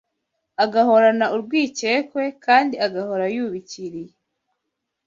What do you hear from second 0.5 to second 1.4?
agahorana